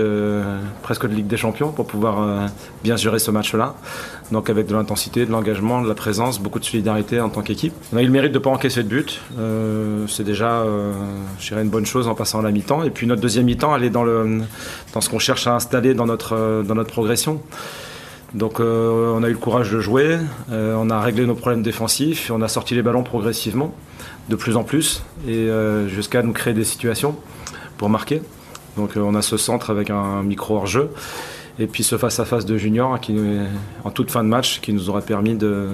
presque 0.83 1.07
de 1.07 1.15
Ligue 1.15 1.27
des 1.27 1.37
Champions 1.37 1.73
pour 1.73 1.87
pouvoir 1.87 2.49
bien 2.83 2.97
gérer 2.97 3.19
ce 3.19 3.31
match-là. 3.31 3.75
Donc 4.31 4.49
avec 4.49 4.67
de 4.67 4.75
l'intensité, 4.75 5.27
de 5.27 5.31
l'engagement, 5.31 5.83
de 5.83 5.89
la 5.89 5.95
présence, 5.95 6.41
beaucoup 6.41 6.59
de 6.59 6.65
solidarité 6.65 7.21
en 7.21 7.29
tant 7.29 7.43
qu'équipe. 7.43 7.75
On 7.93 7.97
a 7.97 8.03
eu 8.03 8.07
le 8.07 8.11
mérite 8.11 8.33
de 8.33 8.39
ne 8.39 8.43
pas 8.43 8.51
encaisser 8.51 8.83
de 8.83 8.89
but. 8.89 9.21
C'est 10.09 10.25
déjà, 10.25 10.65
je 11.39 11.49
dirais, 11.49 11.63
une 11.63 11.69
bonne 11.69 11.87
chose 11.87 12.09
en 12.09 12.15
passant 12.15 12.41
à 12.41 12.43
la 12.43 12.51
mi-temps. 12.51 12.83
Et 12.83 12.91
puis 12.91 13.07
notre 13.07 13.21
deuxième 13.21 13.47
mi-temps, 13.47 13.75
elle 13.77 13.85
est 13.85 13.91
dans, 13.91 14.05
le, 14.05 14.41
dans 14.95 15.01
ce 15.01 15.11
qu'on 15.11 15.19
cherche 15.19 15.47
à 15.47 15.55
installer 15.55 15.95
dans 15.95 16.07
notre, 16.07 16.63
dans 16.67 16.75
notre 16.75 16.91
progression. 16.93 17.41
Donc 18.35 18.61
euh, 18.61 19.15
on 19.15 19.23
a 19.23 19.29
eu 19.29 19.33
le 19.33 19.39
courage 19.39 19.71
de 19.71 19.81
jouer, 19.81 20.19
euh, 20.51 20.75
on 20.79 20.89
a 20.89 21.01
réglé 21.01 21.27
nos 21.27 21.35
problèmes 21.35 21.63
défensifs, 21.63 22.31
on 22.31 22.41
a 22.41 22.49
sorti 22.49 22.75
les 22.75 22.83
ballons 22.83 23.03
progressivement, 23.03 23.75
de 24.31 24.37
plus 24.37 24.57
en 24.57 24.65
plus, 24.65 25.03
et 25.29 25.35
euh, 25.35 25.87
jusqu'à 25.89 26.23
nous 26.23 26.33
créer 26.33 26.55
des 26.55 26.65
situations 26.65 27.15
pour 27.77 27.91
marquer. 27.91 28.23
Donc 28.77 28.93
on 28.97 29.15
a 29.15 29.21
ce 29.21 29.37
centre 29.37 29.69
avec 29.69 29.91
un 29.91 30.23
micro 30.23 30.57
hors 30.57 30.67
jeu, 30.67 30.89
et 31.59 31.67
puis 31.67 31.83
ce 31.83 31.99
face 31.99 32.21
à 32.21 32.25
face 32.25 32.47
de 32.47 32.57
Junior 32.57 32.99
en 33.85 33.91
toute 33.91 34.11
fin 34.11 34.25
de 34.25 34.29
match 34.29 34.61
qui 34.63 34.73
nous 34.73 34.89
aurait 34.89 35.03
permis 35.03 35.35
de, 35.35 35.69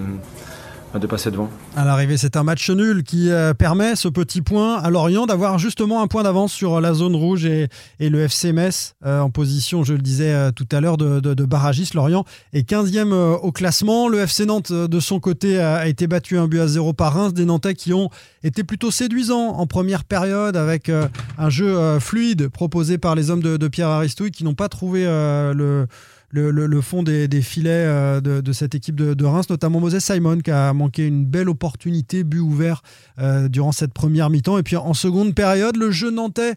de 0.95 1.07
passer 1.07 1.30
devant. 1.30 1.50
À 1.76 1.85
l'arrivée, 1.85 2.16
c'est 2.16 2.37
un 2.37 2.42
match 2.42 2.71
nul 2.71 3.02
qui 3.04 3.30
euh, 3.30 3.52
permet 3.52 3.95
ce 3.95 4.09
petit 4.09 4.40
point 4.40 4.78
à 4.78 4.88
Lorient 4.88 5.26
d'avoir 5.26 5.59
justement 5.59 6.02
un 6.02 6.07
point 6.07 6.23
d'avance 6.23 6.52
sur 6.52 6.80
la 6.80 6.95
zone 6.95 7.14
rouge 7.14 7.45
et, 7.45 7.68
le 8.00 8.21
FC 8.23 8.52
Metz 8.52 8.95
euh, 9.04 9.21
en 9.21 9.28
position, 9.30 9.85
je 9.85 9.92
le 9.92 10.00
disais 10.00 10.33
euh, 10.33 10.50
tout 10.50 10.66
à 10.73 10.80
l'heure, 10.80 10.97
de, 10.97 11.21
de, 11.21 11.45
barragiste. 11.45 11.95
Lorient 11.95 12.25
est 12.52 12.68
15e 12.68 13.12
au 13.12 13.52
classement. 13.52 14.09
Le 14.09 14.21
FC 14.21 14.47
Nantes, 14.47 14.73
de 14.73 15.00
son 15.00 15.21
côté, 15.21 15.61
a, 15.61 15.87
été 15.88 16.07
battu 16.07 16.38
un 16.38 16.49
but 16.49 16.61
à 16.61 16.66
zéro 16.66 16.92
par 16.92 17.12
Reims. 17.12 17.35
Des 17.35 17.45
Nantais 17.45 17.75
qui 17.75 17.92
ont 17.92 18.09
été 18.42 18.64
plutôt 18.64 18.90
séduisants 18.90 19.57
en 19.57 19.66
première 19.66 20.04
période 20.04 20.57
avec 20.57 20.90
un 21.38 21.50
jeu 21.50 21.99
fluide 22.00 22.49
proposé 22.49 22.99
par 22.99 23.14
les 23.14 23.30
hommes 23.30 23.42
de, 23.42 23.68
Pierre 23.68 23.88
Aristouille 23.88 24.30
qui 24.30 24.45
n'ont 24.45 24.54
pas 24.54 24.68
trouvé 24.68 25.04
le 25.04 25.87
le, 26.30 26.80
fond 26.80 27.02
des, 27.02 27.28
filets 27.42 27.70
euh, 27.70 28.20
de, 28.20 28.52
cette 28.52 28.75
équipe 28.75 28.97
de, 28.97 29.25
Reims, 29.25 29.49
notamment 29.49 29.80
Moses 29.80 29.99
Simon 29.99 30.38
qui 30.38 30.50
a 30.50 30.73
manqué 30.73 31.06
une 31.06 31.25
belle 31.25 31.49
opportunité, 31.49 32.25
but 32.25 32.40
ouvert 32.40 32.82
euh, 33.18 33.49
durant 33.49 33.73
cette 33.73 33.92
première 33.92 34.30
mi-temps. 34.30 34.58
Et 34.58 34.62
puis 34.62 34.76
en 34.76 34.94
seconde 34.94 35.35
période, 35.35 35.76
le 35.76 35.90
jeu 35.90 36.11
nantais 36.11 36.54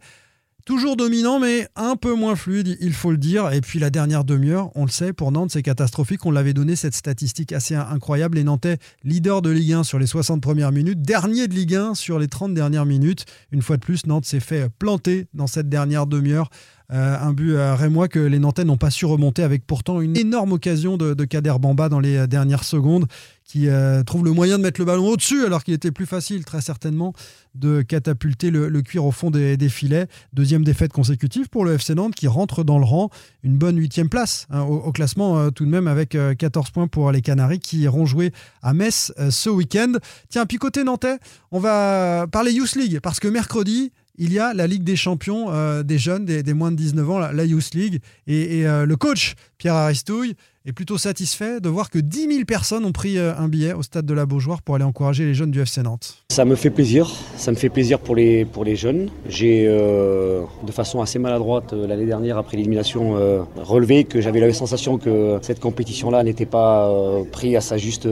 Toujours 0.65 0.95
dominant, 0.95 1.39
mais 1.39 1.67
un 1.75 1.95
peu 1.95 2.13
moins 2.13 2.35
fluide, 2.35 2.77
il 2.81 2.93
faut 2.93 3.09
le 3.09 3.17
dire. 3.17 3.51
Et 3.51 3.61
puis 3.61 3.79
la 3.79 3.89
dernière 3.89 4.23
demi-heure, 4.23 4.69
on 4.75 4.85
le 4.85 4.91
sait, 4.91 5.11
pour 5.11 5.31
Nantes, 5.31 5.49
c'est 5.51 5.63
catastrophique. 5.63 6.25
On 6.25 6.31
l'avait 6.31 6.53
donné 6.53 6.75
cette 6.75 6.93
statistique 6.93 7.51
assez 7.51 7.73
incroyable. 7.73 8.37
Les 8.37 8.43
Nantais, 8.43 8.77
leader 9.03 9.41
de 9.41 9.49
Ligue 9.49 9.73
1 9.73 9.83
sur 9.83 9.97
les 9.97 10.05
60 10.05 10.41
premières 10.41 10.71
minutes, 10.71 11.01
dernier 11.01 11.47
de 11.47 11.55
Ligue 11.55 11.75
1 11.75 11.95
sur 11.95 12.19
les 12.19 12.27
30 12.27 12.53
dernières 12.53 12.85
minutes. 12.85 13.25
Une 13.51 13.63
fois 13.63 13.77
de 13.77 13.81
plus, 13.81 14.05
Nantes 14.05 14.25
s'est 14.25 14.39
fait 14.39 14.69
planter 14.69 15.25
dans 15.33 15.47
cette 15.47 15.67
dernière 15.67 16.05
demi-heure 16.05 16.49
euh, 16.93 17.17
un 17.21 17.31
but 17.31 17.55
à 17.55 17.75
Rémois 17.75 18.09
que 18.09 18.19
les 18.19 18.37
Nantais 18.37 18.65
n'ont 18.65 18.77
pas 18.77 18.89
su 18.89 19.05
remonter 19.05 19.43
avec 19.43 19.65
pourtant 19.65 20.01
une 20.01 20.17
énorme 20.17 20.51
occasion 20.51 20.97
de, 20.97 21.13
Kader 21.23 21.53
Bamba 21.59 21.87
dans 21.87 22.01
les 22.01 22.17
euh, 22.17 22.27
dernières 22.27 22.65
secondes 22.65 23.05
qui 23.45 23.69
euh, 23.69 24.03
trouve 24.03 24.25
le 24.25 24.31
moyen 24.31 24.57
de 24.57 24.63
mettre 24.63 24.79
le 24.79 24.85
ballon 24.85 25.07
au-dessus 25.07 25.45
alors 25.45 25.63
qu'il 25.63 25.73
était 25.73 25.91
plus 25.91 26.05
facile 26.05 26.43
très 26.43 26.61
certainement 26.61 27.13
de 27.55 27.81
catapulter 27.81 28.49
le, 28.49 28.69
cuir 28.81 29.05
au 29.05 29.11
fond 29.11 29.29
des, 29.29 29.57
filets. 29.69 30.07
Deuxième 30.33 30.63
défaite 30.63 30.93
consécutive 30.93 31.49
pour 31.49 31.65
le 31.65 31.73
FC 31.73 31.95
Nantes 31.95 32.15
qui 32.15 32.27
rentre 32.27 32.63
dans 32.63 32.79
le 32.79 32.85
rang. 32.85 33.09
Une 33.43 33.57
bonne 33.57 33.77
huitième 33.77 34.07
place 34.07 34.47
hein, 34.51 34.61
au, 34.61 34.91
classement 34.93 35.51
tout 35.51 35.65
de 35.65 35.69
même 35.69 35.87
avec 35.87 36.17
14 36.37 36.69
points 36.69 36.87
pour 36.87 37.11
les 37.11 37.21
Canaries 37.21 37.59
qui 37.59 37.79
iront 37.79 38.05
jouer 38.05 38.31
à 38.61 38.73
Metz 38.73 39.11
ce 39.29 39.49
week-end. 39.49 39.93
Tiens, 40.29 40.45
puis 40.45 40.57
côté 40.57 40.85
nantais, 40.85 41.17
on 41.51 41.59
va 41.59 42.27
parler 42.31 42.53
Youth 42.53 42.75
League 42.75 43.01
parce 43.01 43.19
que 43.19 43.27
mercredi, 43.27 43.91
il 44.15 44.33
y 44.33 44.39
a 44.39 44.53
la 44.53 44.67
Ligue 44.67 44.83
des 44.83 44.95
champions 44.95 45.51
euh, 45.51 45.83
des 45.83 45.97
jeunes, 45.97 46.25
des, 46.25 46.53
moins 46.53 46.71
de 46.71 46.75
19 46.75 47.09
ans, 47.09 47.19
la, 47.19 47.45
Youth 47.45 47.73
League. 47.73 48.01
Et, 48.27 48.67
euh, 48.67 48.85
le 48.85 48.95
coach, 48.95 49.35
Pierre 49.57 49.75
Aristouille, 49.75 50.35
est 50.63 50.73
plutôt 50.73 50.99
satisfait 50.99 51.59
de 51.59 51.69
voir 51.69 51.89
que 51.89 51.97
10 51.97 52.27
000 52.27 52.45
personnes 52.45 52.85
ont 52.85 52.91
pris 52.91 53.17
euh, 53.17 53.33
un 53.35 53.47
billet 53.47 53.73
au 53.73 53.81
stade 53.81 54.05
de 54.05 54.13
la 54.13 54.27
Beaujoire 54.27 54.61
pour 54.61 54.75
aller 54.75 54.83
encourager 54.83 55.25
les 55.25 55.33
jeunes 55.33 55.49
du 55.49 55.59
FC 55.59 55.81
Nantes. 55.81 56.23
Ça 56.29 56.45
me 56.45 56.55
fait 56.55 56.69
plaisir, 56.69 57.09
ça 57.35 57.49
me 57.51 57.55
fait 57.55 57.69
plaisir 57.69 57.97
pour 57.97 58.15
les, 58.15 58.45
pour 58.45 58.63
les 58.63 58.75
jeunes. 58.75 59.09
J'ai, 59.27 59.65
euh, 59.67 60.43
de 60.63 60.71
façon 60.71 61.01
assez 61.01 61.17
maladroite, 61.17 61.73
euh, 61.73 61.87
l'année 61.87 62.05
dernière, 62.05 62.37
après 62.37 62.57
l'élimination, 62.57 63.15
relevé 63.57 64.03
que 64.03 64.21
j'avais 64.21 64.39
la 64.39 64.53
sensation 64.53 64.97
que 64.97 65.39
cette 65.41 65.59
compétition-là 65.59 66.23
n'était 66.23 66.45
pas 66.45 66.91
prise 67.31 67.55
à 67.55 67.61
sa 67.61 67.77
juste 67.77 68.07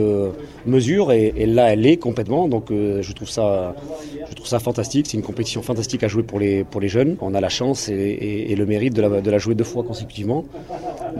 mesure, 0.65 1.11
et, 1.11 1.45
là, 1.45 1.71
elle 1.73 1.85
est 1.85 1.97
complètement. 1.97 2.47
Donc, 2.47 2.67
je, 2.69 3.11
trouve 3.13 3.29
ça, 3.29 3.75
je 4.29 4.33
trouve 4.35 4.47
ça 4.47 4.59
fantastique. 4.59 5.07
C'est 5.07 5.17
une 5.17 5.23
compétition 5.23 5.61
fantastique 5.61 6.03
à 6.03 6.07
jouer 6.07 6.23
pour 6.23 6.39
les, 6.39 6.63
pour 6.63 6.81
les 6.81 6.89
jeunes. 6.89 7.15
On 7.21 7.33
a 7.33 7.41
la 7.41 7.49
chance 7.49 7.89
et, 7.89 8.55
le 8.55 8.65
mérite 8.65 8.93
de 8.93 9.01
la, 9.01 9.21
de 9.21 9.31
la 9.31 9.37
jouer 9.37 9.55
deux 9.55 9.63
fois 9.63 9.83
consécutivement. 9.83 10.45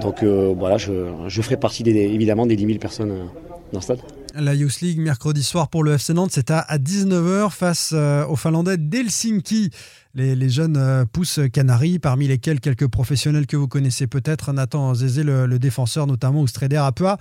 Donc, 0.02 0.24
voilà, 0.24 0.78
je 0.78 1.42
ferai 1.42 1.58
partie 1.58 1.84
évidemment 1.84 2.46
des 2.46 2.56
10 2.56 2.66
000 2.66 2.80
personnes 2.80 3.12
euh, 3.12 3.26
dans 3.72 3.80
le 3.80 3.84
stade. 3.84 4.00
La 4.36 4.54
Youth 4.54 4.82
League, 4.82 5.00
mercredi 5.00 5.44
soir 5.44 5.70
pour 5.70 5.84
le 5.84 5.94
FC 5.94 6.14
Nantes, 6.14 6.32
c'est 6.34 6.52
à, 6.52 6.66
19h 6.78 7.50
face 7.52 7.92
euh, 7.94 8.26
aux 8.28 8.36
Finlandais 8.36 8.78
d'Helsinki. 8.78 9.72
Les, 10.16 10.50
jeunes 10.50 10.78
euh, 10.78 11.06
pousses 11.06 11.40
Canaries, 11.54 12.00
parmi 12.00 12.28
lesquels 12.28 12.60
quelques 12.60 12.88
professionnels 12.88 13.48
que 13.48 13.56
vous 13.56 13.68
connaissez 13.68 14.08
peut-être, 14.08 14.52
Nathan 14.52 14.94
Zézé, 14.94 15.24
le, 15.24 15.60
défenseur 15.60 16.08
notamment, 16.08 16.42
ou 16.42 16.48
Stréder 16.48 16.78
Apua. 16.78 17.18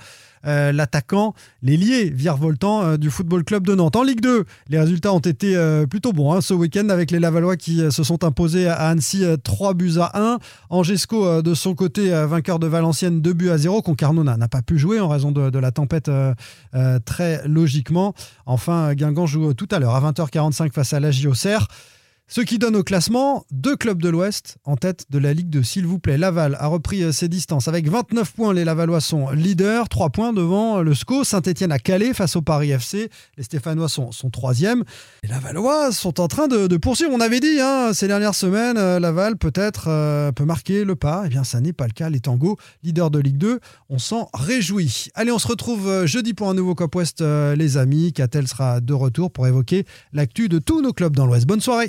Euh, 0.46 0.72
l'attaquant, 0.72 1.34
l'ailier 1.62 2.10
virevoltant 2.10 2.82
euh, 2.82 2.96
du 2.96 3.10
Football 3.10 3.44
Club 3.44 3.66
de 3.66 3.74
Nantes. 3.74 3.96
En 3.96 4.02
Ligue 4.02 4.20
2, 4.20 4.44
les 4.68 4.78
résultats 4.78 5.12
ont 5.12 5.18
été 5.18 5.56
euh, 5.56 5.86
plutôt 5.86 6.12
bons 6.12 6.32
hein, 6.32 6.40
ce 6.40 6.54
week-end 6.54 6.88
avec 6.88 7.10
les 7.10 7.18
Lavallois 7.18 7.56
qui 7.56 7.78
se 7.90 8.02
sont 8.02 8.24
imposés 8.24 8.68
à 8.68 8.88
Annecy 8.88 9.24
3 9.42 9.74
buts 9.74 9.98
à 10.00 10.18
1. 10.18 10.38
Angesco, 10.70 11.42
de 11.42 11.54
son 11.54 11.74
côté, 11.74 12.10
vainqueur 12.26 12.58
de 12.58 12.66
Valenciennes 12.66 13.20
2 13.20 13.32
buts 13.32 13.50
à 13.50 13.58
0. 13.58 13.82
Concarneau 13.82 14.24
n'a 14.24 14.48
pas 14.48 14.62
pu 14.62 14.78
jouer 14.78 15.00
en 15.00 15.08
raison 15.08 15.32
de, 15.32 15.58
la 15.58 15.70
tempête 15.70 16.10
très 17.04 17.46
logiquement. 17.46 18.14
Enfin, 18.46 18.94
Guingamp 18.94 19.26
joue 19.26 19.54
tout 19.54 19.68
à 19.70 19.78
l'heure 19.78 19.94
à 19.94 20.12
20h45 20.12 20.72
face 20.72 20.92
à 20.92 21.00
la 21.00 21.10
Auxerre. 21.26 21.68
Ce 22.30 22.42
qui 22.42 22.58
donne 22.58 22.76
au 22.76 22.82
classement 22.82 23.46
deux 23.50 23.74
clubs 23.74 24.02
de 24.02 24.10
l'Ouest 24.10 24.58
en 24.64 24.76
tête 24.76 25.06
de 25.08 25.18
la 25.18 25.32
Ligue 25.32 25.48
de 25.48 25.62
s'il 25.62 25.86
vous 25.86 25.98
plaît. 25.98 26.18
Laval 26.18 26.58
a 26.60 26.66
repris 26.66 27.02
euh, 27.02 27.10
ses 27.10 27.26
distances 27.26 27.68
avec 27.68 27.88
29 27.88 28.32
points. 28.32 28.52
Les 28.52 28.66
Lavallois 28.66 29.00
sont 29.00 29.30
leaders, 29.30 29.88
3 29.88 30.10
points 30.10 30.34
devant 30.34 30.82
le 30.82 30.94
SCO. 30.94 31.24
Saint-Etienne 31.24 31.72
a 31.72 31.78
calé 31.78 32.12
face 32.12 32.36
au 32.36 32.42
Paris 32.42 32.70
FC. 32.70 33.08
Les 33.38 33.44
Stéphanois 33.44 33.88
sont, 33.88 34.12
sont 34.12 34.28
troisième. 34.28 34.84
Les 35.22 35.30
Lavallois 35.30 35.90
sont 35.90 36.20
en 36.20 36.28
train 36.28 36.48
de, 36.48 36.76
poursuivre. 36.76 37.12
On 37.14 37.20
avait 37.22 37.40
dit 37.40 37.60
hein, 37.62 37.92
ces 37.94 38.08
dernières 38.08 38.34
semaines, 38.34 38.76
euh, 38.76 39.00
Laval 39.00 39.38
peut-être 39.38 39.86
euh, 39.88 40.30
peut 40.30 40.44
marquer 40.44 40.84
le 40.84 40.96
pas. 40.96 41.22
Eh 41.24 41.30
bien, 41.30 41.44
ça 41.44 41.62
n'est 41.62 41.72
pas 41.72 41.86
le 41.86 41.92
cas. 41.92 42.10
Les 42.10 42.20
Tango, 42.20 42.58
leaders 42.82 43.10
de 43.10 43.20
Ligue 43.20 43.38
2, 43.38 43.58
on 43.88 43.98
s'en 43.98 44.28
réjouit. 44.34 45.06
Allez, 45.14 45.32
on 45.32 45.38
se 45.38 45.48
retrouve 45.48 46.04
jeudi 46.04 46.34
pour 46.34 46.50
un 46.50 46.54
nouveau 46.54 46.74
Cop 46.74 46.94
West, 46.94 47.22
les 47.22 47.78
amis. 47.78 48.12
Catel 48.12 48.48
sera 48.48 48.82
de 48.82 48.92
retour 48.92 49.30
pour 49.30 49.46
évoquer 49.46 49.86
l'actu 50.12 50.50
de 50.50 50.58
tous 50.58 50.82
nos 50.82 50.92
clubs 50.92 51.16
dans 51.16 51.24
l'Ouest. 51.24 51.46
Bonne 51.46 51.62
soirée. 51.62 51.88